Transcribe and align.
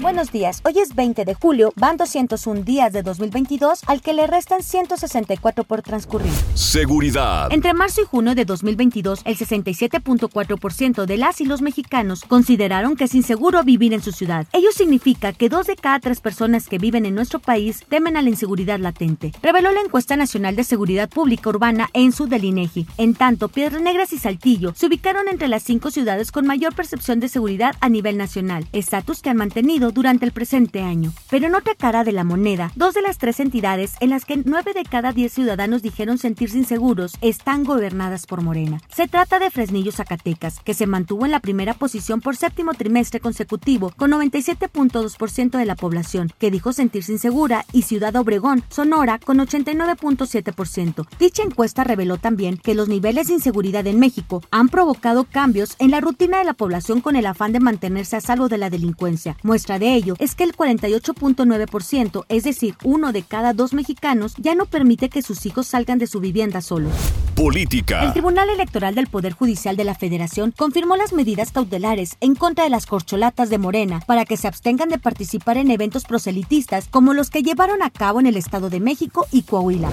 Buenos 0.00 0.30
días, 0.30 0.60
hoy 0.64 0.78
es 0.78 0.94
20 0.94 1.24
de 1.24 1.34
julio, 1.34 1.72
van 1.74 1.96
201 1.96 2.62
días 2.62 2.92
de 2.92 3.02
2022 3.02 3.80
al 3.88 4.00
que 4.00 4.12
le 4.12 4.28
restan 4.28 4.62
164 4.62 5.64
por 5.64 5.82
transcurrir. 5.82 6.30
Seguridad. 6.54 7.52
Entre 7.52 7.74
marzo 7.74 8.02
y 8.02 8.04
junio 8.04 8.36
de 8.36 8.44
2022, 8.44 9.22
el 9.24 9.36
67.4% 9.36 11.04
de 11.04 11.16
las 11.16 11.40
y 11.40 11.46
los 11.46 11.62
mexicanos 11.62 12.22
consideraron 12.22 12.94
que 12.94 13.04
es 13.04 13.14
inseguro 13.16 13.64
vivir 13.64 13.92
en 13.92 14.00
su 14.00 14.12
ciudad. 14.12 14.46
Ello 14.52 14.70
significa 14.70 15.32
que 15.32 15.48
dos 15.48 15.66
de 15.66 15.74
cada 15.74 15.98
tres 15.98 16.20
personas 16.20 16.68
que 16.68 16.78
viven 16.78 17.04
en 17.04 17.16
nuestro 17.16 17.40
país 17.40 17.84
temen 17.88 18.16
a 18.16 18.22
la 18.22 18.28
inseguridad 18.28 18.78
latente, 18.78 19.32
reveló 19.42 19.72
la 19.72 19.80
encuesta 19.80 20.16
nacional 20.16 20.54
de 20.54 20.62
seguridad 20.62 21.08
pública 21.08 21.50
urbana 21.50 21.88
en 21.92 22.12
su 22.12 22.28
del 22.28 22.44
INEGI. 22.44 22.86
En 22.98 23.16
tanto, 23.16 23.48
Piedras 23.48 23.82
Negras 23.82 24.12
y 24.12 24.18
Saltillo 24.18 24.74
se 24.76 24.86
ubicaron 24.86 25.26
entre 25.26 25.48
las 25.48 25.64
cinco 25.64 25.90
ciudades 25.90 26.30
con 26.30 26.46
mayor 26.46 26.72
percepción 26.72 27.18
de 27.18 27.28
seguridad 27.28 27.74
a 27.80 27.88
nivel 27.88 28.16
nacional, 28.16 28.68
estatus 28.72 29.22
que 29.22 29.30
han 29.30 29.38
mantenido 29.38 29.87
durante 29.92 30.24
el 30.24 30.32
presente 30.32 30.82
año. 30.82 31.12
Pero 31.30 31.46
en 31.46 31.54
otra 31.54 31.74
cara 31.74 32.04
de 32.04 32.12
la 32.12 32.24
moneda, 32.24 32.72
dos 32.74 32.94
de 32.94 33.02
las 33.02 33.18
tres 33.18 33.40
entidades 33.40 33.94
en 34.00 34.10
las 34.10 34.24
que 34.24 34.40
nueve 34.44 34.72
de 34.74 34.84
cada 34.84 35.12
diez 35.12 35.32
ciudadanos 35.32 35.82
dijeron 35.82 36.18
sentirse 36.18 36.58
inseguros 36.58 37.12
están 37.20 37.64
gobernadas 37.64 38.26
por 38.26 38.42
Morena. 38.42 38.80
Se 38.94 39.08
trata 39.08 39.38
de 39.38 39.50
Fresnillo 39.50 39.92
Zacatecas, 39.92 40.60
que 40.60 40.74
se 40.74 40.86
mantuvo 40.86 41.24
en 41.24 41.32
la 41.32 41.40
primera 41.40 41.74
posición 41.74 42.20
por 42.20 42.36
séptimo 42.36 42.74
trimestre 42.74 43.20
consecutivo 43.20 43.92
con 43.96 44.10
97.2% 44.12 45.58
de 45.58 45.64
la 45.64 45.76
población, 45.76 46.30
que 46.38 46.50
dijo 46.50 46.72
sentirse 46.72 47.12
insegura, 47.12 47.64
y 47.72 47.82
Ciudad 47.82 48.16
Obregón, 48.16 48.62
Sonora, 48.68 49.18
con 49.18 49.38
89.7%. 49.38 51.06
Dicha 51.18 51.42
encuesta 51.42 51.84
reveló 51.84 52.16
también 52.18 52.56
que 52.56 52.74
los 52.74 52.88
niveles 52.88 53.28
de 53.28 53.34
inseguridad 53.34 53.86
en 53.86 53.98
México 53.98 54.42
han 54.50 54.68
provocado 54.68 55.24
cambios 55.24 55.76
en 55.78 55.90
la 55.90 56.00
rutina 56.00 56.38
de 56.38 56.44
la 56.44 56.54
población 56.54 57.00
con 57.00 57.16
el 57.16 57.26
afán 57.26 57.52
de 57.52 57.60
mantenerse 57.60 58.16
a 58.16 58.20
salvo 58.20 58.48
de 58.48 58.58
la 58.58 58.70
delincuencia. 58.70 59.36
Muestra 59.42 59.77
de 59.78 59.94
ello 59.94 60.14
es 60.18 60.34
que 60.34 60.44
el 60.44 60.56
48.9%, 60.56 62.24
es 62.28 62.44
decir, 62.44 62.74
uno 62.84 63.12
de 63.12 63.22
cada 63.22 63.52
dos 63.52 63.72
mexicanos, 63.72 64.34
ya 64.38 64.54
no 64.54 64.66
permite 64.66 65.08
que 65.08 65.22
sus 65.22 65.46
hijos 65.46 65.66
salgan 65.66 65.98
de 65.98 66.06
su 66.06 66.20
vivienda 66.20 66.60
solos. 66.60 66.92
Política. 67.34 68.02
El 68.02 68.12
Tribunal 68.12 68.50
Electoral 68.50 68.94
del 68.94 69.06
Poder 69.06 69.32
Judicial 69.32 69.76
de 69.76 69.84
la 69.84 69.94
Federación 69.94 70.52
confirmó 70.56 70.96
las 70.96 71.12
medidas 71.12 71.52
cautelares 71.52 72.16
en 72.20 72.34
contra 72.34 72.64
de 72.64 72.70
las 72.70 72.86
corcholatas 72.86 73.48
de 73.48 73.58
Morena 73.58 74.00
para 74.06 74.24
que 74.24 74.36
se 74.36 74.48
abstengan 74.48 74.88
de 74.88 74.98
participar 74.98 75.56
en 75.56 75.70
eventos 75.70 76.04
proselitistas 76.04 76.88
como 76.88 77.14
los 77.14 77.30
que 77.30 77.42
llevaron 77.42 77.82
a 77.82 77.90
cabo 77.90 78.18
en 78.20 78.26
el 78.26 78.36
Estado 78.36 78.70
de 78.70 78.80
México 78.80 79.26
y 79.30 79.42
Coahuila. 79.42 79.90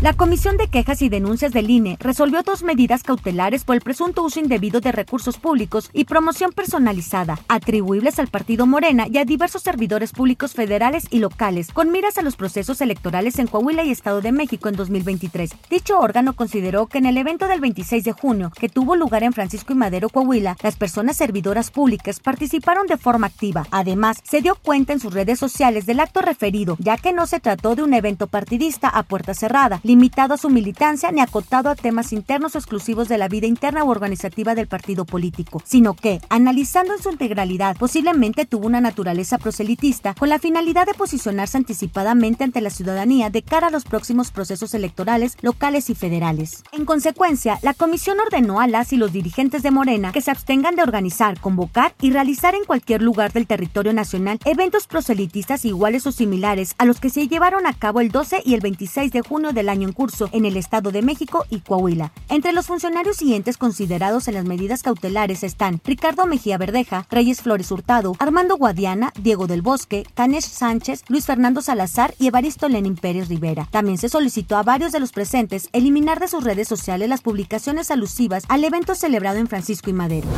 La 0.00 0.12
Comisión 0.12 0.56
de 0.56 0.68
Quejas 0.68 1.02
y 1.02 1.08
Denuncias 1.08 1.52
del 1.52 1.68
INE 1.68 1.96
resolvió 1.98 2.44
dos 2.44 2.62
medidas 2.62 3.02
cautelares 3.02 3.64
por 3.64 3.74
el 3.74 3.82
presunto 3.82 4.22
uso 4.22 4.38
indebido 4.38 4.80
de 4.80 4.92
recursos 4.92 5.38
públicos 5.38 5.90
y 5.92 6.04
promoción 6.04 6.52
personalizada, 6.52 7.40
atribuibles 7.48 8.20
al 8.20 8.28
partido 8.28 8.64
Morena 8.64 9.08
y 9.10 9.18
a 9.18 9.24
diversos 9.24 9.62
servidores 9.62 10.12
públicos 10.12 10.54
federales 10.54 11.06
y 11.10 11.18
locales, 11.18 11.72
con 11.72 11.90
miras 11.90 12.16
a 12.16 12.22
los 12.22 12.36
procesos 12.36 12.80
electorales 12.80 13.40
en 13.40 13.48
Coahuila 13.48 13.82
y 13.82 13.90
Estado 13.90 14.20
de 14.20 14.30
México 14.30 14.68
en 14.68 14.76
2023. 14.76 15.50
Dicho 15.68 15.98
órgano 15.98 16.36
consideró 16.36 16.86
que 16.86 16.98
en 16.98 17.06
el 17.06 17.16
evento 17.16 17.48
del 17.48 17.60
26 17.60 18.04
de 18.04 18.12
junio, 18.12 18.52
que 18.56 18.68
tuvo 18.68 18.94
lugar 18.94 19.24
en 19.24 19.32
Francisco 19.32 19.72
y 19.72 19.76
Madero, 19.76 20.10
Coahuila, 20.10 20.56
las 20.62 20.76
personas 20.76 21.16
servidoras 21.16 21.72
públicas 21.72 22.20
participaron 22.20 22.86
de 22.86 22.98
forma 22.98 23.26
activa. 23.26 23.66
Además, 23.72 24.18
se 24.22 24.42
dio 24.42 24.54
cuenta 24.54 24.92
en 24.92 25.00
sus 25.00 25.12
redes 25.12 25.40
sociales 25.40 25.86
del 25.86 25.98
acto 25.98 26.22
referido, 26.22 26.76
ya 26.78 26.96
que 26.96 27.12
no 27.12 27.26
se 27.26 27.40
trató 27.40 27.74
de 27.74 27.82
un 27.82 27.94
evento 27.94 28.28
partidista 28.28 28.88
a 28.88 29.02
puerta 29.02 29.34
cerrada, 29.34 29.80
limitado 29.88 30.34
a 30.34 30.36
su 30.36 30.50
militancia 30.50 31.10
ni 31.10 31.22
acotado 31.22 31.70
a 31.70 31.74
temas 31.74 32.12
internos 32.12 32.54
o 32.54 32.58
exclusivos 32.58 33.08
de 33.08 33.16
la 33.16 33.26
vida 33.26 33.46
interna 33.46 33.84
o 33.84 33.88
organizativa 33.88 34.54
del 34.54 34.68
partido 34.68 35.06
político, 35.06 35.62
sino 35.64 35.94
que, 35.94 36.20
analizando 36.28 36.92
en 36.94 37.02
su 37.02 37.10
integralidad, 37.10 37.74
posiblemente 37.74 38.44
tuvo 38.44 38.66
una 38.66 38.82
naturaleza 38.82 39.38
proselitista 39.38 40.12
con 40.12 40.28
la 40.28 40.38
finalidad 40.38 40.84
de 40.84 40.92
posicionarse 40.92 41.56
anticipadamente 41.56 42.44
ante 42.44 42.60
la 42.60 42.68
ciudadanía 42.68 43.30
de 43.30 43.40
cara 43.40 43.68
a 43.68 43.70
los 43.70 43.84
próximos 43.84 44.30
procesos 44.30 44.74
electorales 44.74 45.38
locales 45.40 45.88
y 45.88 45.94
federales. 45.94 46.64
En 46.72 46.84
consecuencia, 46.84 47.58
la 47.62 47.72
comisión 47.72 48.20
ordenó 48.20 48.60
a 48.60 48.66
las 48.66 48.92
y 48.92 48.98
los 48.98 49.10
dirigentes 49.10 49.62
de 49.62 49.70
Morena 49.70 50.12
que 50.12 50.20
se 50.20 50.30
abstengan 50.30 50.76
de 50.76 50.82
organizar, 50.82 51.40
convocar 51.40 51.94
y 52.02 52.10
realizar 52.10 52.54
en 52.54 52.64
cualquier 52.64 53.00
lugar 53.00 53.32
del 53.32 53.46
territorio 53.46 53.94
nacional 53.94 54.38
eventos 54.44 54.86
proselitistas 54.86 55.64
iguales 55.64 56.06
o 56.06 56.12
similares 56.12 56.74
a 56.76 56.84
los 56.84 57.00
que 57.00 57.08
se 57.08 57.26
llevaron 57.26 57.66
a 57.66 57.72
cabo 57.72 58.02
el 58.02 58.10
12 58.10 58.42
y 58.44 58.52
el 58.52 58.60
26 58.60 59.12
de 59.12 59.22
junio 59.22 59.52
del 59.52 59.70
año 59.70 59.77
en 59.82 59.92
curso 59.92 60.28
en 60.32 60.44
el 60.44 60.56
Estado 60.56 60.90
de 60.90 61.02
México 61.02 61.44
y 61.50 61.60
Coahuila. 61.60 62.12
Entre 62.28 62.52
los 62.52 62.66
funcionarios 62.66 63.22
y 63.22 63.34
considerados 63.58 64.28
en 64.28 64.34
las 64.34 64.44
medidas 64.44 64.82
cautelares 64.82 65.42
están 65.42 65.80
Ricardo 65.84 66.26
Mejía 66.26 66.58
Verdeja, 66.58 67.06
Reyes 67.10 67.40
Flores 67.42 67.70
Hurtado, 67.70 68.16
Armando 68.18 68.56
Guadiana, 68.56 69.12
Diego 69.20 69.46
del 69.46 69.62
Bosque, 69.62 70.06
Canesh 70.14 70.48
Sánchez, 70.48 71.04
Luis 71.08 71.26
Fernando 71.26 71.62
Salazar 71.62 72.14
y 72.18 72.26
Evaristo 72.26 72.68
Lenin 72.68 72.96
Pérez 72.96 73.28
Rivera. 73.28 73.68
También 73.70 73.98
se 73.98 74.08
solicitó 74.08 74.56
a 74.56 74.62
varios 74.62 74.92
de 74.92 75.00
los 75.00 75.12
presentes 75.12 75.68
eliminar 75.72 76.20
de 76.20 76.28
sus 76.28 76.44
redes 76.44 76.68
sociales 76.68 77.08
las 77.08 77.20
publicaciones 77.20 77.90
alusivas 77.90 78.44
al 78.48 78.64
evento 78.64 78.94
celebrado 78.94 79.38
en 79.38 79.46
Francisco 79.46 79.90
y 79.90 79.92
Madero. 79.92 80.28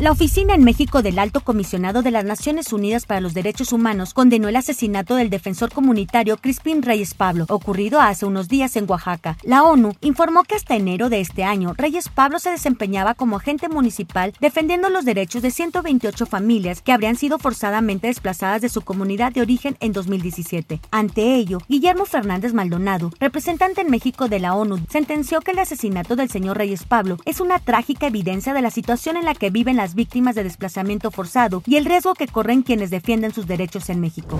La 0.00 0.12
oficina 0.12 0.54
en 0.54 0.62
México 0.62 1.02
del 1.02 1.18
Alto 1.18 1.40
Comisionado 1.40 2.02
de 2.02 2.12
las 2.12 2.24
Naciones 2.24 2.72
Unidas 2.72 3.04
para 3.04 3.20
los 3.20 3.34
Derechos 3.34 3.72
Humanos 3.72 4.14
condenó 4.14 4.46
el 4.46 4.54
asesinato 4.54 5.16
del 5.16 5.28
defensor 5.28 5.72
comunitario 5.72 6.36
Crispín 6.36 6.82
Reyes 6.82 7.14
Pablo, 7.14 7.46
ocurrido 7.48 8.00
hace 8.00 8.24
unos 8.24 8.46
días 8.46 8.76
en 8.76 8.88
Oaxaca. 8.88 9.36
La 9.42 9.64
ONU 9.64 9.94
informó 10.00 10.44
que 10.44 10.54
hasta 10.54 10.76
enero 10.76 11.08
de 11.08 11.18
este 11.18 11.42
año, 11.42 11.74
Reyes 11.76 12.08
Pablo 12.10 12.38
se 12.38 12.50
desempeñaba 12.50 13.14
como 13.14 13.38
agente 13.38 13.68
municipal 13.68 14.32
defendiendo 14.38 14.88
los 14.88 15.04
derechos 15.04 15.42
de 15.42 15.50
128 15.50 16.26
familias 16.26 16.80
que 16.80 16.92
habrían 16.92 17.16
sido 17.16 17.40
forzadamente 17.40 18.06
desplazadas 18.06 18.62
de 18.62 18.68
su 18.68 18.82
comunidad 18.82 19.32
de 19.32 19.40
origen 19.40 19.76
en 19.80 19.92
2017. 19.92 20.80
Ante 20.92 21.34
ello, 21.34 21.58
Guillermo 21.68 22.04
Fernández 22.04 22.54
Maldonado, 22.54 23.10
representante 23.18 23.80
en 23.80 23.90
México 23.90 24.28
de 24.28 24.38
la 24.38 24.54
ONU, 24.54 24.78
sentenció 24.88 25.40
que 25.40 25.50
el 25.50 25.58
asesinato 25.58 26.14
del 26.14 26.30
señor 26.30 26.56
Reyes 26.56 26.84
Pablo 26.84 27.16
es 27.24 27.40
una 27.40 27.58
trágica 27.58 28.06
evidencia 28.06 28.54
de 28.54 28.62
la 28.62 28.70
situación 28.70 29.16
en 29.16 29.24
la 29.24 29.34
que 29.34 29.50
viven 29.50 29.76
las 29.76 29.87
víctimas 29.94 30.34
de 30.34 30.44
desplazamiento 30.44 31.10
forzado 31.10 31.62
y 31.66 31.76
el 31.76 31.84
riesgo 31.84 32.14
que 32.14 32.28
corren 32.28 32.62
quienes 32.62 32.90
defienden 32.90 33.32
sus 33.32 33.46
derechos 33.46 33.88
en 33.90 34.00
México. 34.00 34.38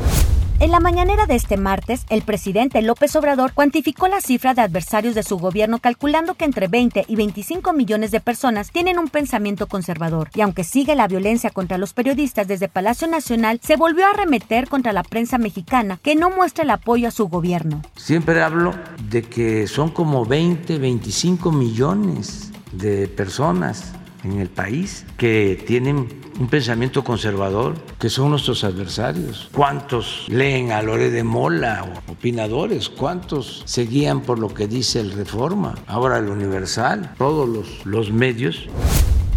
En 0.60 0.72
la 0.72 0.80
mañanera 0.80 1.26
de 1.26 1.36
este 1.36 1.56
martes, 1.56 2.04
el 2.10 2.22
presidente 2.22 2.82
López 2.82 3.14
Obrador 3.14 3.52
cuantificó 3.52 4.08
la 4.08 4.20
cifra 4.20 4.54
de 4.54 4.62
adversarios 4.62 5.14
de 5.14 5.22
su 5.22 5.38
gobierno 5.38 5.78
calculando 5.78 6.34
que 6.34 6.44
entre 6.44 6.66
20 6.66 7.04
y 7.06 7.14
25 7.14 7.72
millones 7.72 8.10
de 8.10 8.18
personas 8.18 8.72
tienen 8.72 8.98
un 8.98 9.06
pensamiento 9.06 9.68
conservador. 9.68 10.30
Y 10.34 10.40
aunque 10.40 10.64
sigue 10.64 10.96
la 10.96 11.06
violencia 11.06 11.50
contra 11.50 11.78
los 11.78 11.92
periodistas 11.92 12.48
desde 12.48 12.66
Palacio 12.66 13.06
Nacional, 13.06 13.60
se 13.62 13.76
volvió 13.76 14.04
a 14.06 14.10
arremeter 14.10 14.68
contra 14.68 14.92
la 14.92 15.04
prensa 15.04 15.38
mexicana 15.38 16.00
que 16.02 16.16
no 16.16 16.30
muestra 16.30 16.64
el 16.64 16.70
apoyo 16.70 17.06
a 17.06 17.12
su 17.12 17.28
gobierno. 17.28 17.82
Siempre 17.94 18.42
hablo 18.42 18.74
de 19.10 19.22
que 19.22 19.68
son 19.68 19.90
como 19.90 20.26
20, 20.26 20.76
25 20.78 21.52
millones 21.52 22.50
de 22.72 23.06
personas 23.06 23.92
en 24.32 24.40
el 24.40 24.48
país 24.48 25.04
que 25.16 25.62
tienen 25.66 26.08
un 26.38 26.48
pensamiento 26.48 27.02
conservador, 27.02 27.74
que 27.98 28.08
son 28.08 28.30
nuestros 28.30 28.62
adversarios. 28.64 29.48
¿Cuántos 29.52 30.26
leen 30.28 30.70
a 30.70 30.82
Lore 30.82 31.10
de 31.10 31.24
Mola 31.24 31.84
o 31.84 32.12
opinadores? 32.12 32.88
¿Cuántos 32.88 33.62
se 33.64 33.86
guían 33.86 34.20
por 34.20 34.38
lo 34.38 34.54
que 34.54 34.68
dice 34.68 35.00
el 35.00 35.12
Reforma? 35.12 35.74
Ahora 35.86 36.18
el 36.18 36.28
Universal, 36.28 37.14
todos 37.18 37.48
los, 37.48 37.86
los 37.86 38.12
medios. 38.12 38.68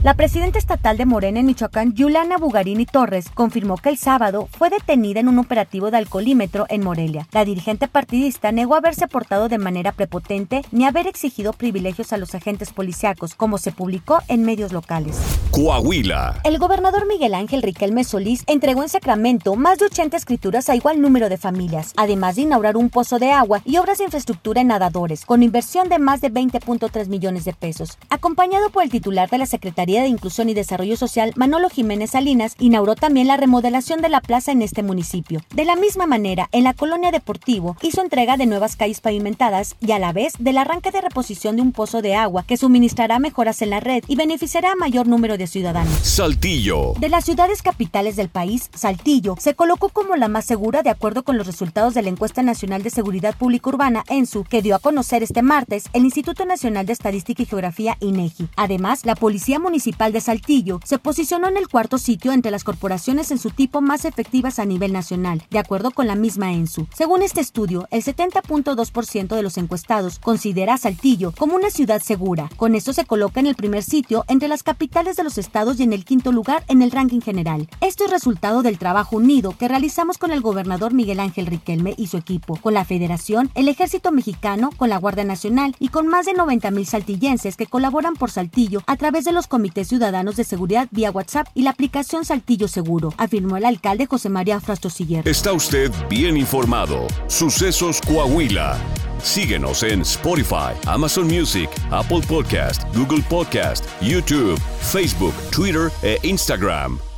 La 0.03 0.15
presidenta 0.15 0.57
estatal 0.57 0.97
de 0.97 1.05
Morena 1.05 1.41
en 1.41 1.45
Michoacán, 1.45 1.93
Yulana 1.93 2.37
Bugarini 2.39 2.87
Torres, 2.87 3.29
confirmó 3.31 3.77
que 3.77 3.89
el 3.89 3.99
sábado 3.99 4.49
fue 4.51 4.71
detenida 4.71 5.19
en 5.19 5.27
un 5.27 5.37
operativo 5.37 5.91
de 5.91 5.97
alcoholímetro 5.97 6.65
en 6.69 6.83
Morelia. 6.83 7.27
La 7.33 7.45
dirigente 7.45 7.87
partidista 7.87 8.51
negó 8.51 8.73
haberse 8.73 9.07
portado 9.07 9.47
de 9.47 9.59
manera 9.59 9.91
prepotente 9.91 10.63
ni 10.71 10.85
haber 10.85 11.05
exigido 11.05 11.53
privilegios 11.53 12.13
a 12.13 12.17
los 12.17 12.33
agentes 12.33 12.73
policíacos, 12.73 13.35
como 13.35 13.59
se 13.59 13.71
publicó 13.71 14.21
en 14.27 14.41
medios 14.43 14.71
locales. 14.71 15.19
Coahuila. 15.51 16.41
El 16.45 16.57
gobernador 16.57 17.05
Miguel 17.07 17.35
Ángel 17.35 17.61
Riquelme 17.61 18.03
Solís 18.03 18.43
entregó 18.47 18.81
en 18.81 18.89
Sacramento 18.89 19.55
más 19.55 19.77
de 19.77 19.85
80 19.85 20.17
escrituras 20.17 20.67
a 20.69 20.75
igual 20.75 20.99
número 20.99 21.29
de 21.29 21.37
familias, 21.37 21.93
además 21.95 22.37
de 22.37 22.41
inaugurar 22.41 22.75
un 22.75 22.89
pozo 22.89 23.19
de 23.19 23.29
agua 23.31 23.61
y 23.65 23.77
obras 23.77 23.99
de 23.99 24.05
infraestructura 24.05 24.61
en 24.61 24.67
nadadores, 24.69 25.25
con 25.25 25.43
inversión 25.43 25.89
de 25.89 25.99
más 25.99 26.21
de 26.21 26.31
20.3 26.31 27.07
millones 27.07 27.45
de 27.45 27.53
pesos. 27.53 27.99
Acompañado 28.09 28.71
por 28.71 28.81
el 28.81 28.89
titular 28.89 29.29
de 29.29 29.37
la 29.37 29.45
Secretaría 29.45 29.90
Secretaría 29.91 30.03
de 30.03 30.15
Inclusión 30.15 30.47
y 30.47 30.53
Desarrollo 30.53 30.95
Social, 30.95 31.33
Manolo 31.35 31.69
Jiménez 31.69 32.11
Salinas, 32.11 32.55
inauguró 32.59 32.95
también 32.95 33.27
la 33.27 33.35
remodelación 33.35 34.01
de 34.01 34.07
la 34.07 34.21
plaza 34.21 34.53
en 34.53 34.61
este 34.61 34.83
municipio. 34.83 35.41
De 35.53 35.65
la 35.65 35.75
misma 35.75 36.07
manera, 36.07 36.47
en 36.53 36.63
la 36.63 36.73
colonia 36.73 37.11
Deportivo 37.11 37.75
hizo 37.81 38.01
entrega 38.01 38.37
de 38.37 38.45
nuevas 38.45 38.77
calles 38.77 39.01
pavimentadas 39.01 39.75
y 39.81 39.91
a 39.91 39.99
la 39.99 40.13
vez 40.13 40.35
del 40.39 40.59
arranque 40.59 40.91
de 40.91 41.01
reposición 41.01 41.57
de 41.57 41.61
un 41.61 41.73
pozo 41.73 42.01
de 42.01 42.15
agua 42.15 42.43
que 42.47 42.55
suministrará 42.55 43.19
mejoras 43.19 43.61
en 43.61 43.71
la 43.71 43.81
red 43.81 44.05
y 44.07 44.15
beneficiará 44.15 44.71
a 44.71 44.75
mayor 44.75 45.07
número 45.07 45.37
de 45.37 45.47
ciudadanos. 45.47 45.93
Saltillo. 46.03 46.93
De 46.97 47.09
las 47.09 47.25
ciudades 47.25 47.61
capitales 47.61 48.15
del 48.15 48.29
país, 48.29 48.69
Saltillo 48.73 49.35
se 49.39 49.55
colocó 49.55 49.89
como 49.89 50.15
la 50.15 50.29
más 50.29 50.45
segura 50.45 50.83
de 50.83 50.89
acuerdo 50.89 51.23
con 51.23 51.37
los 51.37 51.47
resultados 51.47 51.93
de 51.95 52.01
la 52.01 52.09
encuesta 52.09 52.43
nacional 52.43 52.81
de 52.81 52.91
seguridad 52.91 53.35
pública 53.35 53.69
urbana 53.69 54.05
ENSU 54.07 54.45
que 54.45 54.61
dio 54.61 54.73
a 54.75 54.79
conocer 54.79 55.21
este 55.21 55.41
martes 55.41 55.85
el 55.91 56.05
Instituto 56.05 56.45
Nacional 56.45 56.85
de 56.85 56.93
Estadística 56.93 57.43
y 57.43 57.45
Geografía 57.45 57.97
INEGI. 57.99 58.47
Además, 58.55 59.05
la 59.05 59.15
Policía 59.15 59.59
Municipal 59.59 59.80
de 59.81 60.21
Saltillo 60.21 60.79
se 60.83 60.99
posicionó 60.99 61.47
en 61.47 61.57
el 61.57 61.67
cuarto 61.67 61.97
sitio 61.97 62.33
entre 62.33 62.51
las 62.51 62.63
corporaciones 62.63 63.31
en 63.31 63.39
su 63.39 63.49
tipo 63.49 63.81
más 63.81 64.05
efectivas 64.05 64.59
a 64.59 64.65
nivel 64.65 64.93
nacional, 64.93 65.43
de 65.49 65.57
acuerdo 65.57 65.89
con 65.89 66.05
la 66.05 66.15
misma 66.15 66.53
ENSU. 66.53 66.87
Según 66.93 67.23
este 67.23 67.41
estudio, 67.41 67.87
el 67.89 68.03
70.2% 68.03 69.35
de 69.35 69.41
los 69.41 69.57
encuestados 69.57 70.19
considera 70.19 70.75
a 70.75 70.77
Saltillo 70.77 71.33
como 71.35 71.55
una 71.55 71.71
ciudad 71.71 72.01
segura. 72.01 72.49
Con 72.57 72.75
esto 72.75 72.93
se 72.93 73.05
coloca 73.05 73.39
en 73.39 73.47
el 73.47 73.55
primer 73.55 73.81
sitio 73.81 74.23
entre 74.27 74.47
las 74.47 74.61
capitales 74.61 75.15
de 75.15 75.23
los 75.23 75.39
estados 75.39 75.79
y 75.79 75.83
en 75.83 75.93
el 75.93 76.05
quinto 76.05 76.31
lugar 76.31 76.63
en 76.67 76.83
el 76.83 76.91
ranking 76.91 77.21
general. 77.21 77.67
Esto 77.81 78.05
es 78.05 78.11
resultado 78.11 78.61
del 78.61 78.77
trabajo 78.77 79.17
unido 79.17 79.55
que 79.57 79.67
realizamos 79.67 80.19
con 80.19 80.31
el 80.31 80.41
gobernador 80.41 80.93
Miguel 80.93 81.19
Ángel 81.19 81.47
Riquelme 81.47 81.95
y 81.97 82.07
su 82.07 82.17
equipo, 82.17 82.55
con 82.57 82.75
la 82.75 82.85
Federación, 82.85 83.49
el 83.55 83.67
Ejército 83.67 84.11
Mexicano, 84.11 84.69
con 84.77 84.89
la 84.89 84.97
Guardia 84.97 85.23
Nacional 85.23 85.75
y 85.79 85.87
con 85.87 86.07
más 86.07 86.27
de 86.27 86.33
90 86.33 86.69
mil 86.71 86.85
saltillenses 86.85 87.57
que 87.57 87.65
colaboran 87.65 88.13
por 88.13 88.29
Saltillo 88.29 88.83
a 88.85 88.95
través 88.95 89.25
de 89.25 89.31
los 89.31 89.47
comités 89.47 89.70
ciudadanos 89.85 90.35
de 90.35 90.43
seguridad 90.43 90.87
vía 90.91 91.11
WhatsApp 91.11 91.47
y 91.53 91.63
la 91.63 91.71
aplicación 91.71 92.25
Saltillo 92.25 92.67
Seguro, 92.67 93.13
afirmó 93.17 93.57
el 93.57 93.65
alcalde 93.65 94.05
José 94.05 94.29
María 94.29 94.59
Frastosiller. 94.59 95.27
Está 95.27 95.53
usted 95.53 95.91
bien 96.09 96.37
informado. 96.37 97.07
Sucesos 97.27 98.01
Coahuila. 98.01 98.77
Síguenos 99.23 99.83
en 99.83 100.01
Spotify, 100.01 100.73
Amazon 100.87 101.27
Music, 101.27 101.69
Apple 101.91 102.21
Podcast, 102.27 102.83
Google 102.95 103.23
Podcast, 103.29 103.85
YouTube, 104.01 104.59
Facebook, 104.81 105.33
Twitter 105.51 105.91
e 106.01 106.17
Instagram. 106.23 107.10